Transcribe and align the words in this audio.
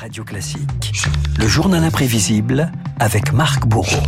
Radio 0.00 0.22
Classique. 0.22 0.92
Le 1.40 1.48
journal 1.48 1.82
imprévisible 1.82 2.70
avec 3.00 3.32
Marc 3.32 3.66
Bourreau. 3.66 4.00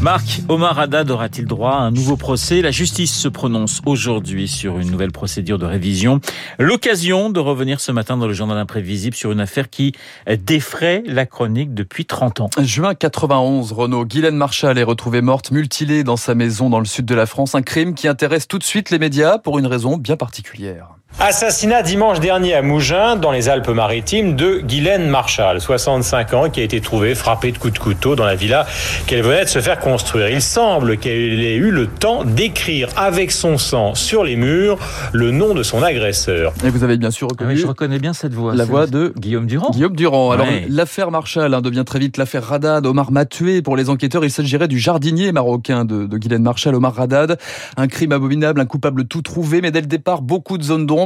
Marc, 0.00 0.40
Omar 0.48 0.76
Haddad 0.76 1.08
aura-t-il 1.08 1.46
droit 1.46 1.70
à 1.70 1.78
un 1.82 1.92
nouveau 1.92 2.16
procès? 2.16 2.62
La 2.62 2.72
justice 2.72 3.14
se 3.14 3.28
prononce 3.28 3.80
aujourd'hui 3.86 4.48
sur 4.48 4.80
une 4.80 4.90
nouvelle 4.90 5.12
procédure 5.12 5.60
de 5.60 5.66
révision. 5.66 6.20
L'occasion 6.58 7.30
de 7.30 7.38
revenir 7.38 7.78
ce 7.78 7.92
matin 7.92 8.16
dans 8.16 8.26
le 8.26 8.32
journal 8.32 8.58
imprévisible 8.58 9.14
sur 9.14 9.30
une 9.30 9.38
affaire 9.38 9.70
qui 9.70 9.92
défraie 10.26 11.04
la 11.06 11.26
chronique 11.26 11.74
depuis 11.74 12.06
30 12.06 12.40
ans. 12.40 12.50
Juin 12.58 12.96
91, 12.96 13.70
Renault. 13.70 14.06
Guylaine 14.06 14.36
Marshall 14.36 14.78
est 14.78 14.82
retrouvée 14.82 15.22
morte, 15.22 15.52
mutilée 15.52 16.02
dans 16.02 16.16
sa 16.16 16.34
maison 16.34 16.70
dans 16.70 16.80
le 16.80 16.86
sud 16.86 17.04
de 17.04 17.14
la 17.14 17.26
France. 17.26 17.54
Un 17.54 17.62
crime 17.62 17.94
qui 17.94 18.08
intéresse 18.08 18.48
tout 18.48 18.58
de 18.58 18.64
suite 18.64 18.90
les 18.90 18.98
médias 18.98 19.38
pour 19.38 19.60
une 19.60 19.66
raison 19.68 19.96
bien 19.96 20.16
particulière. 20.16 20.88
Assassinat 21.18 21.82
dimanche 21.82 22.18
dernier 22.18 22.54
à 22.54 22.62
Mougins, 22.62 23.16
dans 23.16 23.30
les 23.30 23.50
Alpes-Maritimes, 23.50 24.36
de 24.36 24.60
Guylaine 24.60 25.06
Marshall, 25.06 25.60
65 25.60 26.32
ans, 26.32 26.48
qui 26.48 26.60
a 26.60 26.62
été 26.62 26.80
trouvée 26.80 27.14
frappée 27.14 27.52
de 27.52 27.58
coups 27.58 27.74
de 27.74 27.78
couteau 27.78 28.16
dans 28.16 28.24
la 28.24 28.36
villa 28.36 28.64
qu'elle 29.06 29.22
venait 29.22 29.44
de 29.44 29.50
se 29.50 29.60
faire 29.60 29.80
construire. 29.80 30.30
Il 30.30 30.40
semble 30.40 30.96
qu'elle 30.96 31.42
ait 31.42 31.56
eu 31.56 31.70
le 31.70 31.88
temps 31.88 32.24
d'écrire 32.24 32.88
avec 32.96 33.32
son 33.32 33.58
sang 33.58 33.94
sur 33.94 34.24
les 34.24 34.36
murs 34.36 34.78
le 35.12 35.30
nom 35.30 35.52
de 35.52 35.62
son 35.62 35.82
agresseur. 35.82 36.54
Et 36.64 36.70
vous 36.70 36.84
avez 36.84 36.96
bien 36.96 37.10
sûr 37.10 37.28
reconnu. 37.28 37.50
Ah 37.50 37.54
oui, 37.54 37.60
je 37.60 37.66
reconnais 37.66 37.98
bien 37.98 38.14
cette 38.14 38.32
voix. 38.32 38.54
La 38.54 38.64
voix 38.64 38.86
de 38.86 39.12
Guillaume 39.18 39.46
Durand. 39.46 39.72
Guillaume 39.72 39.96
Durand. 39.96 40.30
Alors, 40.30 40.46
l'affaire 40.70 41.10
Marshall 41.10 41.52
hein, 41.52 41.60
devient 41.60 41.84
très 41.84 41.98
vite 41.98 42.16
l'affaire 42.16 42.44
Radad. 42.44 42.86
Omar 42.86 43.12
m'a 43.12 43.26
tué. 43.26 43.60
Pour 43.60 43.76
les 43.76 43.90
enquêteurs, 43.90 44.24
il 44.24 44.30
s'agirait 44.30 44.68
du 44.68 44.78
jardinier 44.78 45.32
marocain 45.32 45.84
de, 45.84 46.06
de 46.06 46.16
Guylaine 46.16 46.42
Marshall, 46.42 46.74
Omar 46.74 46.94
Radad. 46.94 47.38
Un 47.76 47.88
crime 47.88 48.12
abominable, 48.12 48.58
un 48.62 48.66
coupable 48.66 49.04
tout 49.04 49.20
trouvé, 49.20 49.60
mais 49.60 49.70
dès 49.70 49.82
le 49.82 49.86
départ, 49.86 50.22
beaucoup 50.22 50.56
de 50.56 50.62
zones 50.62 50.86
d'ombre. 50.86 50.99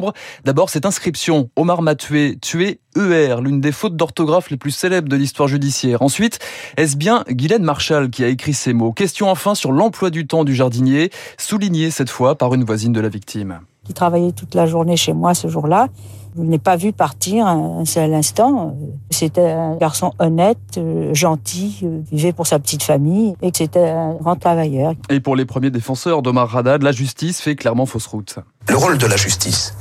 D'abord, 0.45 0.71
cette 0.71 0.87
inscription, 0.87 1.51
Omar 1.57 1.83
m'a 1.83 1.95
tué, 1.95 2.39
tué 2.41 2.81
ER, 2.97 3.37
l'une 3.43 3.61
des 3.61 3.73
fautes 3.73 3.97
d'orthographe 3.97 4.51
les 4.51 4.57
plus 4.57 4.71
célèbres 4.71 5.09
de 5.09 5.17
l'histoire 5.17 5.49
judiciaire. 5.49 6.03
Ensuite, 6.03 6.39
est-ce 6.77 6.97
bien 6.97 7.25
Guylaine 7.29 7.65
Marshall 7.65 8.11
qui 8.11 8.25
a 8.25 8.29
écrit 8.29 8.55
ces 8.55 8.73
mots? 8.73 8.93
Question 8.93 9.29
enfin 9.29 9.55
sur 9.55 9.73
l'emploi 9.73 10.11
du 10.11 10.27
temps 10.27 10.45
du 10.45 10.55
jardinier, 10.55 11.11
souligné 11.39 11.91
cette 11.91 12.11
fois 12.11 12.37
par 12.37 12.55
une 12.55 12.65
voisine 12.65 12.93
de 12.93 13.01
la 13.01 13.09
victime. 13.09 13.61
Qui 13.85 13.93
travaillait 13.93 14.33
toute 14.33 14.55
la 14.55 14.67
journée 14.67 14.97
chez 14.97 15.13
moi 15.13 15.35
ce 15.35 15.49
jour-là. 15.49 15.89
Je 16.37 16.43
ne 16.43 16.51
l'ai 16.51 16.59
pas 16.59 16.77
vu 16.77 16.93
partir 16.93 17.47
un 17.47 17.85
seul 17.85 18.13
instant. 18.13 18.77
C'était 19.11 19.53
un 19.53 19.77
garçon 19.77 20.13
honnête, 20.19 20.59
euh, 20.79 21.15
gentil, 21.15 21.79
euh, 21.85 22.01
vivait 22.11 22.33
pour 22.33 22.49
sa 22.49 22.59
petite 22.59 22.83
famille 22.83 23.37
et 23.41 23.53
c'était 23.55 23.89
un 23.89 24.15
grand 24.15 24.35
travailleur. 24.35 24.95
Et 25.11 25.21
pour 25.21 25.37
les 25.37 25.45
premiers 25.45 25.71
défenseurs 25.71 26.23
d'Omar 26.23 26.57
Haddad, 26.57 26.83
la 26.83 26.91
justice 26.91 27.41
fait 27.41 27.55
clairement 27.55 27.87
fausse 27.87 28.07
route. 28.07 28.37
Le 28.69 28.77
rôle 28.77 28.99
de 28.99 29.07
la 29.07 29.17
justice, 29.17 29.77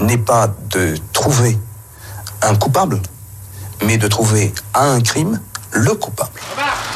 n'est 0.00 0.18
pas 0.18 0.48
de 0.72 0.94
trouver 1.12 1.56
un 2.42 2.54
coupable, 2.56 3.00
mais 3.84 3.96
de 3.96 4.08
trouver 4.08 4.52
à 4.74 4.86
un 4.90 5.00
crime 5.00 5.40
le 5.72 5.94
coupable. 5.94 6.40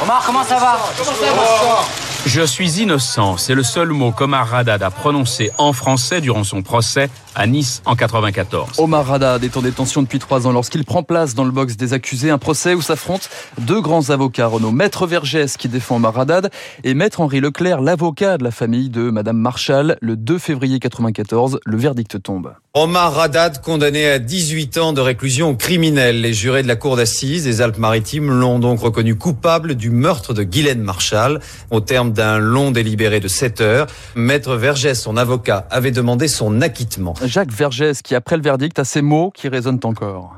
Omar, 0.03 0.23
comment 0.25 0.43
ça 0.43 0.59
va, 0.59 0.77
comment 0.97 1.11
ça 1.11 1.33
va? 1.33 2.08
Je 2.31 2.41
suis 2.41 2.79
innocent, 2.79 3.37
c'est 3.37 3.55
le 3.55 3.63
seul 3.63 3.89
mot 3.89 4.11
qu'Omar 4.11 4.53
Haddad 4.53 4.83
a 4.83 4.91
prononcé 4.91 5.49
en 5.57 5.73
français 5.73 6.21
durant 6.21 6.43
son 6.43 6.61
procès 6.61 7.09
à 7.33 7.47
Nice 7.47 7.81
en 7.85 7.95
94. 7.95 8.79
Omar 8.79 9.11
Haddad 9.11 9.43
est 9.43 9.57
en 9.57 9.63
détention 9.63 10.03
depuis 10.03 10.19
trois 10.19 10.45
ans 10.45 10.51
lorsqu'il 10.51 10.85
prend 10.85 11.01
place 11.01 11.33
dans 11.33 11.43
le 11.43 11.49
box 11.49 11.75
des 11.75 11.93
accusés, 11.93 12.29
un 12.29 12.37
procès 12.37 12.75
où 12.75 12.83
s'affrontent 12.83 13.25
deux 13.57 13.81
grands 13.81 14.11
avocats, 14.11 14.45
Renaud. 14.45 14.69
Maître 14.69 15.07
Vergès 15.07 15.57
qui 15.57 15.69
défend 15.69 15.95
Omar 15.95 16.19
Haddad 16.19 16.51
et 16.83 16.93
Maître 16.93 17.19
Henri 17.19 17.39
Leclerc, 17.39 17.81
l'avocat 17.81 18.37
de 18.37 18.43
la 18.43 18.51
famille 18.51 18.89
de 18.89 19.09
Madame 19.09 19.37
Marshall. 19.37 19.97
Le 19.99 20.15
2 20.15 20.37
février 20.37 20.79
94, 20.79 21.59
le 21.65 21.77
verdict 21.77 22.21
tombe. 22.21 22.53
Omar 22.81 23.19
Haddad 23.19 23.61
condamné 23.61 24.09
à 24.09 24.19
18 24.19 24.77
ans 24.77 24.93
de 24.93 25.01
réclusion 25.01 25.53
criminelle. 25.53 26.21
Les 26.21 26.31
jurés 26.31 26.63
de 26.63 26.67
la 26.69 26.77
cour 26.77 26.95
d'assises 26.95 27.43
des 27.43 27.59
Alpes-Maritimes 27.59 28.31
l'ont 28.31 28.57
donc 28.57 28.79
reconnu 28.79 29.15
coupable 29.15 29.75
du 29.75 29.89
meurtre 29.89 30.33
de 30.33 30.43
Guylaine 30.43 30.79
Marshall. 30.79 31.41
Au 31.71 31.81
terme 31.81 32.13
d'un 32.13 32.37
long 32.37 32.71
délibéré 32.71 33.19
de 33.19 33.27
7 33.27 33.59
heures, 33.59 33.87
Maître 34.15 34.55
Vergès, 34.55 34.95
son 34.95 35.17
avocat, 35.17 35.67
avait 35.69 35.91
demandé 35.91 36.29
son 36.29 36.61
acquittement. 36.61 37.15
Jacques 37.21 37.51
Vergès 37.51 38.01
qui, 38.01 38.15
après 38.15 38.37
le 38.37 38.43
verdict, 38.43 38.79
a 38.79 38.85
ces 38.85 39.01
mots 39.01 39.29
qui 39.35 39.49
résonnent 39.49 39.81
encore. 39.83 40.35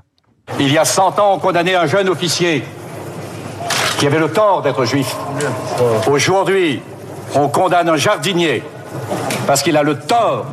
Il 0.59 0.73
y 0.73 0.79
a 0.79 0.85
100 0.85 1.19
ans, 1.19 1.35
on 1.35 1.37
condamnait 1.37 1.75
un 1.75 1.85
jeune 1.85 2.09
officier 2.09 2.63
qui 3.99 4.07
avait 4.07 4.17
le 4.17 4.31
tort 4.31 4.63
d'être 4.63 4.83
juif. 4.85 5.15
Aujourd'hui, 6.07 6.81
on 7.35 7.49
condamne 7.49 7.87
un 7.87 7.97
jardinier 7.97 8.63
parce 9.45 9.61
qu'il 9.61 9.77
a 9.77 9.83
le 9.83 9.99
tort 9.99 10.47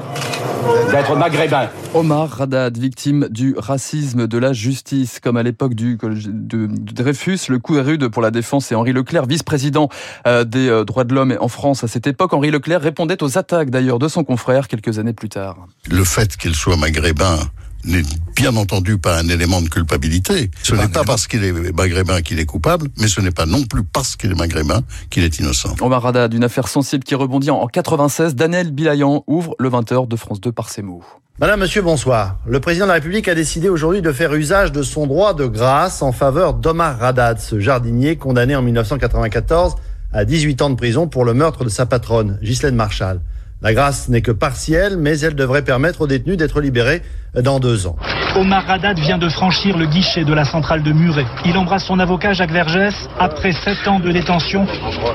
d'être 0.90 1.16
maghrébin. 1.16 1.68
Omar 1.94 2.40
Haddad, 2.40 2.76
victime 2.76 3.28
du 3.30 3.54
racisme 3.56 4.26
de 4.26 4.38
la 4.38 4.52
justice, 4.52 5.20
comme 5.20 5.36
à 5.36 5.42
l'époque 5.42 5.74
du 5.74 5.96
de, 5.96 6.68
Dreyfus, 6.68 7.38
le 7.48 7.58
coup 7.58 7.76
est 7.76 7.82
rude 7.82 8.08
pour 8.08 8.22
la 8.22 8.30
défense 8.30 8.70
et 8.72 8.74
Henri 8.74 8.92
Leclerc, 8.92 9.26
vice-président 9.26 9.88
euh, 10.26 10.44
des 10.44 10.68
euh, 10.68 10.84
droits 10.84 11.04
de 11.04 11.14
l'homme 11.14 11.36
en 11.40 11.48
France 11.48 11.84
à 11.84 11.88
cette 11.88 12.06
époque. 12.06 12.32
Henri 12.32 12.50
Leclerc 12.50 12.80
répondait 12.80 13.22
aux 13.22 13.38
attaques 13.38 13.70
d'ailleurs 13.70 13.98
de 13.98 14.08
son 14.08 14.24
confrère 14.24 14.68
quelques 14.68 14.98
années 14.98 15.12
plus 15.12 15.28
tard. 15.28 15.56
Le 15.90 16.04
fait 16.04 16.36
qu'il 16.36 16.54
soit 16.54 16.76
maghrébin 16.76 17.38
n'est 17.84 18.02
bien 18.36 18.54
entendu 18.56 18.98
pas 18.98 19.18
un 19.18 19.28
élément 19.28 19.60
de 19.60 19.68
culpabilité. 19.68 20.50
Ce 20.62 20.74
n'est 20.74 20.88
pas 20.88 21.04
parce 21.04 21.26
qu'il 21.26 21.44
est 21.44 21.52
maghrébin 21.72 22.22
qu'il 22.22 22.38
est 22.38 22.46
coupable, 22.46 22.88
mais 22.98 23.08
ce 23.08 23.20
n'est 23.20 23.30
pas 23.30 23.46
non 23.46 23.64
plus 23.64 23.84
parce 23.84 24.16
qu'il 24.16 24.30
est 24.32 24.38
maghrébin 24.38 24.82
qu'il 25.10 25.24
est 25.24 25.38
innocent. 25.38 25.74
Omar 25.80 26.04
Haddad, 26.04 26.34
une 26.34 26.44
affaire 26.44 26.68
sensible 26.68 27.04
qui 27.04 27.14
rebondit 27.14 27.50
en 27.50 27.66
96, 27.66 28.34
Daniel 28.34 28.72
Bilayan 28.72 29.24
ouvre 29.26 29.54
le 29.58 29.70
20h 29.70 30.08
de 30.08 30.16
France 30.16 30.40
2 30.40 30.52
par 30.52 30.68
ces 30.70 30.82
mots. 30.82 31.02
Madame, 31.40 31.60
Monsieur, 31.60 31.82
bonsoir. 31.82 32.38
Le 32.46 32.58
président 32.58 32.86
de 32.86 32.88
la 32.88 32.94
République 32.94 33.28
a 33.28 33.34
décidé 33.36 33.68
aujourd'hui 33.68 34.02
de 34.02 34.10
faire 34.10 34.34
usage 34.34 34.72
de 34.72 34.82
son 34.82 35.06
droit 35.06 35.34
de 35.34 35.46
grâce 35.46 36.02
en 36.02 36.10
faveur 36.10 36.54
d'Omar 36.54 37.02
Haddad, 37.02 37.38
ce 37.38 37.60
jardinier 37.60 38.16
condamné 38.16 38.56
en 38.56 38.62
1994 38.62 39.76
à 40.12 40.24
18 40.24 40.62
ans 40.62 40.70
de 40.70 40.74
prison 40.74 41.06
pour 41.06 41.24
le 41.24 41.34
meurtre 41.34 41.64
de 41.64 41.68
sa 41.68 41.86
patronne, 41.86 42.38
Ghislaine 42.42 42.74
Marshall. 42.74 43.20
La 43.60 43.74
grâce 43.74 44.08
n'est 44.08 44.22
que 44.22 44.30
partielle, 44.30 44.96
mais 44.96 45.18
elle 45.18 45.34
devrait 45.34 45.64
permettre 45.64 46.02
aux 46.02 46.06
détenus 46.06 46.36
d'être 46.36 46.60
libérés 46.60 47.02
dans 47.34 47.60
deux 47.60 47.86
ans. 47.86 47.96
Omar 48.36 48.64
Haddad 48.68 48.98
vient 48.98 49.18
de 49.18 49.28
franchir 49.28 49.76
le 49.76 49.86
guichet 49.86 50.24
de 50.24 50.32
la 50.32 50.44
centrale 50.44 50.82
de 50.82 50.92
Muret. 50.92 51.26
Il 51.44 51.56
embrasse 51.56 51.84
son 51.84 51.98
avocat 51.98 52.32
Jacques 52.32 52.52
Vergès. 52.52 53.08
Après 53.18 53.52
sept 53.52 53.86
ans 53.88 54.00
de 54.00 54.10
détention, 54.10 54.66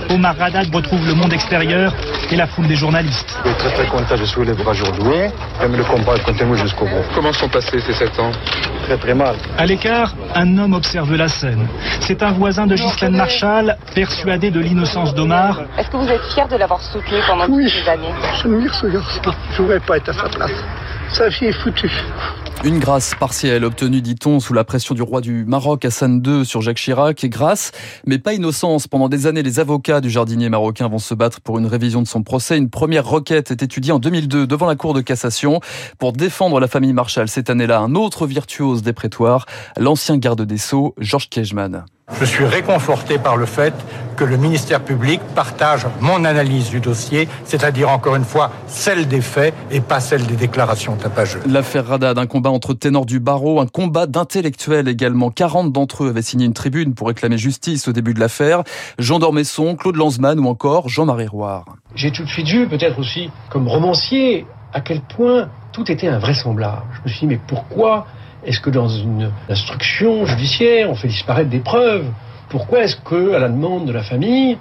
Omar 0.09 0.35
Haddad 0.39 0.73
retrouve 0.73 1.05
le 1.07 1.13
monde 1.13 1.31
extérieur 1.33 1.93
et 2.31 2.35
la 2.35 2.47
foule 2.47 2.67
des 2.67 2.75
journalistes. 2.75 3.37
Je 3.43 3.49
suis 3.49 3.57
très 3.57 3.73
très 3.73 3.87
content, 3.87 4.15
je 4.15 4.25
suis 4.25 4.45
les 4.45 4.53
bras 4.53 4.71
aujourd'hui. 4.71 5.31
J'aime 5.59 5.75
le 5.75 5.83
combat, 5.83 6.17
comptez-moi 6.25 6.57
jusqu'au 6.57 6.85
bout. 6.85 7.03
Comment 7.15 7.33
sont 7.33 7.49
passés 7.49 7.79
ces 7.79 7.93
sept 7.93 8.19
ans? 8.19 8.31
Très 8.83 8.97
très 8.97 9.13
mal. 9.13 9.35
À 9.57 9.65
l'écart, 9.65 10.13
un 10.35 10.57
homme 10.57 10.73
observe 10.73 11.15
la 11.15 11.27
scène. 11.27 11.67
C'est 12.01 12.21
un 12.23 12.31
voisin 12.31 12.67
de 12.67 12.75
Ghislaine 12.75 13.15
Marshall, 13.15 13.77
persuadé 13.95 14.51
de 14.51 14.59
l'innocence 14.59 15.13
d'Omar. 15.13 15.61
Est-ce 15.77 15.89
que 15.89 15.97
vous 15.97 16.09
êtes 16.09 16.25
fier 16.33 16.47
de 16.47 16.57
l'avoir 16.57 16.81
soutenu 16.81 17.17
pendant 17.27 17.45
oui, 17.47 17.63
toutes 17.63 17.83
ces 17.83 17.89
années? 17.89 18.13
J'admire 18.41 18.73
ce 18.75 18.87
garçon. 18.87 19.21
Je 19.51 19.61
ne 19.61 19.67
voudrais 19.67 19.79
pas 19.79 19.97
être 19.97 20.09
à 20.09 20.13
sa 20.13 20.29
place. 20.29 20.51
Est. 21.13 21.53
Une 22.63 22.79
grâce 22.79 23.13
partielle 23.13 23.65
obtenue, 23.65 24.01
dit-on, 24.01 24.39
sous 24.39 24.53
la 24.53 24.63
pression 24.63 24.95
du 24.95 25.03
roi 25.03 25.21
du 25.21 25.45
Maroc, 25.45 25.85
Hassan 25.85 26.23
II, 26.25 26.43
sur 26.43 26.61
Jacques 26.61 26.77
Chirac. 26.77 27.23
Et 27.23 27.29
grâce, 27.29 27.71
mais 28.07 28.17
pas 28.17 28.33
innocence. 28.33 28.87
Pendant 28.87 29.09
des 29.09 29.27
années, 29.27 29.43
les 29.43 29.59
avocats 29.59 30.01
du 30.01 30.09
jardinier 30.09 30.49
marocain 30.49 30.87
vont 30.87 30.97
se 30.97 31.13
battre 31.13 31.39
pour 31.39 31.59
une 31.59 31.67
révision 31.67 32.01
de 32.01 32.07
son 32.07 32.23
procès. 32.23 32.57
Une 32.57 32.71
première 32.71 33.05
requête 33.05 33.51
est 33.51 33.61
étudiée 33.61 33.91
en 33.91 33.99
2002 33.99 34.47
devant 34.47 34.65
la 34.65 34.75
Cour 34.75 34.95
de 34.95 35.01
cassation 35.01 35.59
pour 35.99 36.13
défendre 36.13 36.59
la 36.59 36.67
famille 36.67 36.93
Marshall. 36.93 37.27
Cette 37.27 37.51
année-là, 37.51 37.79
un 37.79 37.93
autre 37.93 38.25
virtuose 38.25 38.81
des 38.81 38.93
prétoires, 38.93 39.45
l'ancien 39.77 40.17
garde 40.17 40.41
des 40.41 40.57
Sceaux, 40.57 40.95
Georges 40.97 41.29
Kejman. 41.29 41.85
Je 42.11 42.25
suis 42.25 42.45
réconforté 42.45 43.17
par 43.17 43.37
le 43.37 43.45
fait 43.45 43.73
que 44.17 44.25
le 44.25 44.37
ministère 44.37 44.83
public 44.83 45.21
partage 45.35 45.87
mon 46.01 46.25
analyse 46.25 46.69
du 46.69 46.79
dossier, 46.79 47.29
c'est-à-dire 47.45 47.89
encore 47.89 48.15
une 48.15 48.25
fois 48.25 48.51
celle 48.67 49.07
des 49.07 49.21
faits 49.21 49.53
et 49.71 49.79
pas 49.79 49.99
celle 49.99 50.25
des 50.25 50.35
déclarations 50.35 50.95
tapageuses. 50.95 51.41
L'affaire 51.47 51.87
Radad, 51.87 52.17
un 52.17 52.27
combat 52.27 52.49
entre 52.49 52.73
ténors 52.73 53.05
du 53.05 53.19
barreau, 53.19 53.59
un 53.61 53.67
combat 53.67 54.05
d'intellectuels 54.05 54.87
également. 54.89 55.31
40 55.31 55.71
d'entre 55.71 56.03
eux 56.03 56.09
avaient 56.09 56.21
signé 56.21 56.45
une 56.45 56.53
tribune 56.53 56.93
pour 56.93 57.07
réclamer 57.07 57.37
justice 57.37 57.87
au 57.87 57.93
début 57.93 58.13
de 58.13 58.19
l'affaire. 58.19 58.63
Jean 58.99 59.19
Dormesson, 59.19 59.75
Claude 59.75 59.95
Lanzmann 59.95 60.39
ou 60.39 60.47
encore 60.47 60.89
Jean-Marie 60.89 61.27
Roire. 61.27 61.65
J'ai 61.95 62.11
tout 62.11 62.23
de 62.23 62.29
suite 62.29 62.47
vu, 62.47 62.67
peut-être 62.67 62.99
aussi 62.99 63.29
comme 63.49 63.67
romancier, 63.67 64.45
à 64.73 64.81
quel 64.81 65.01
point 65.01 65.49
tout 65.71 65.89
était 65.89 66.09
invraisemblable. 66.09 66.83
Je 66.93 67.01
me 67.03 67.07
suis 67.07 67.19
dit, 67.21 67.33
mais 67.33 67.39
pourquoi 67.47 68.05
est-ce 68.45 68.59
que 68.59 68.69
dans 68.69 68.89
une 68.89 69.31
instruction 69.49 70.25
judiciaire, 70.25 70.89
on 70.89 70.95
fait 70.95 71.07
disparaître 71.07 71.49
des 71.49 71.59
preuves? 71.59 72.05
Pourquoi 72.49 72.83
est-ce 72.83 72.97
que, 72.97 73.33
à 73.33 73.39
la 73.39 73.47
demande 73.47 73.87
de 73.87 73.91
la 73.93 74.03
famille, 74.03 74.57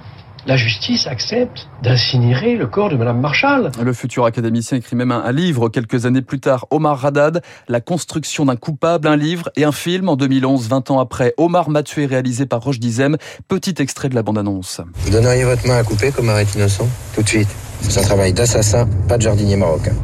la 0.46 0.56
justice 0.56 1.06
accepte 1.06 1.68
d'incinérer 1.82 2.56
le 2.56 2.66
corps 2.66 2.90
de 2.90 2.96
Madame 2.96 3.20
Marshall? 3.20 3.72
Le 3.82 3.92
futur 3.92 4.24
académicien 4.24 4.78
écrit 4.78 4.96
même 4.96 5.10
un, 5.10 5.30
livre 5.32 5.68
quelques 5.68 6.06
années 6.06 6.22
plus 6.22 6.40
tard, 6.40 6.66
Omar 6.70 7.04
Haddad, 7.04 7.42
La 7.68 7.80
construction 7.80 8.44
d'un 8.44 8.56
coupable, 8.56 9.08
un 9.08 9.16
livre 9.16 9.50
et 9.56 9.64
un 9.64 9.72
film 9.72 10.08
en 10.08 10.16
2011, 10.16 10.68
20 10.68 10.90
ans 10.92 11.00
après. 11.00 11.34
Omar 11.36 11.68
m'a 11.68 11.82
tué, 11.82 12.06
réalisé 12.06 12.46
par 12.46 12.62
Roche 12.62 12.78
Dizem. 12.78 13.16
Petit 13.48 13.74
extrait 13.78 14.08
de 14.08 14.14
la 14.14 14.22
bande-annonce. 14.22 14.80
Vous 14.94 15.10
donneriez 15.10 15.44
votre 15.44 15.66
main 15.66 15.78
à 15.78 15.82
couper 15.82 16.12
comme 16.12 16.30
est 16.30 16.54
innocent? 16.54 16.88
Tout 17.14 17.22
de 17.22 17.28
suite. 17.28 17.48
C'est 17.80 17.98
un 17.98 18.04
travail 18.04 18.32
d'assassin, 18.32 18.88
pas 19.08 19.16
de 19.16 19.22
jardinier 19.22 19.56
marocain. 19.56 19.94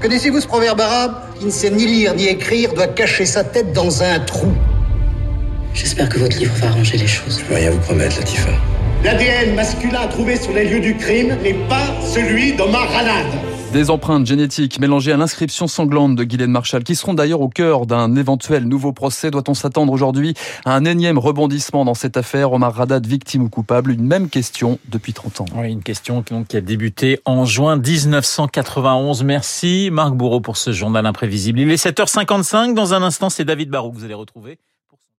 Connaissez-vous 0.00 0.40
ce 0.40 0.48
proverbe 0.48 0.80
arabe? 0.80 1.31
Qui 1.42 1.46
ne 1.46 1.50
sait 1.50 1.70
ni 1.70 1.88
lire 1.88 2.14
ni 2.14 2.28
écrire 2.28 2.72
doit 2.72 2.86
cacher 2.86 3.26
sa 3.26 3.42
tête 3.42 3.72
dans 3.72 4.04
un 4.04 4.20
trou. 4.20 4.52
J'espère 5.74 6.08
que 6.08 6.20
votre 6.20 6.38
livre 6.38 6.54
va 6.58 6.68
arranger 6.68 6.96
les 6.96 7.08
choses. 7.08 7.40
Je 7.40 7.44
peux 7.44 7.56
rien 7.56 7.72
vous 7.72 7.80
promettre, 7.80 8.16
Latifa. 8.20 8.50
L'ADN 9.02 9.56
masculin 9.56 10.06
trouvé 10.06 10.36
sur 10.36 10.52
les 10.52 10.66
lieux 10.66 10.78
du 10.78 10.96
crime 10.96 11.36
n'est 11.42 11.66
pas 11.68 11.96
celui 12.14 12.52
d'Omar 12.52 12.86
Haddad. 12.96 13.26
Des 13.72 13.88
empreintes 13.88 14.26
génétiques 14.26 14.78
mélangées 14.80 15.12
à 15.12 15.16
l'inscription 15.16 15.66
sanglante 15.66 16.14
de 16.14 16.24
Guylaine 16.24 16.50
Marshall, 16.50 16.84
qui 16.84 16.94
seront 16.94 17.14
d'ailleurs 17.14 17.40
au 17.40 17.48
cœur 17.48 17.86
d'un 17.86 18.14
éventuel 18.16 18.64
nouveau 18.64 18.92
procès. 18.92 19.30
Doit-on 19.30 19.54
s'attendre 19.54 19.94
aujourd'hui 19.94 20.34
à 20.66 20.76
un 20.76 20.84
énième 20.84 21.16
rebondissement 21.16 21.86
dans 21.86 21.94
cette 21.94 22.18
affaire? 22.18 22.52
Omar 22.52 22.78
Haddad, 22.78 23.06
victime 23.06 23.44
ou 23.44 23.48
coupable? 23.48 23.92
Une 23.92 24.04
même 24.04 24.28
question 24.28 24.78
depuis 24.90 25.14
30 25.14 25.40
ans. 25.40 25.46
Oui, 25.56 25.72
une 25.72 25.82
question 25.82 26.22
qui 26.22 26.56
a 26.58 26.60
débuté 26.60 27.20
en 27.24 27.46
juin 27.46 27.76
1991. 27.78 29.24
Merci 29.24 29.88
Marc 29.90 30.12
Bourreau 30.12 30.42
pour 30.42 30.58
ce 30.58 30.72
journal 30.72 31.06
imprévisible. 31.06 31.60
Il 31.60 31.70
est 31.70 31.82
7h55. 31.82 32.74
Dans 32.74 32.92
un 32.92 33.02
instant, 33.02 33.30
c'est 33.30 33.46
David 33.46 33.70
Barou 33.70 33.90
que 33.90 33.96
vous 33.96 34.04
allez 34.04 34.12
retrouver. 34.12 34.58